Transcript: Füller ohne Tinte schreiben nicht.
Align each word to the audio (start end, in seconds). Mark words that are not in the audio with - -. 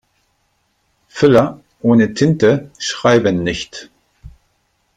Füller 1.09 1.59
ohne 1.83 2.15
Tinte 2.15 2.71
schreiben 2.79 3.43
nicht. 3.43 3.91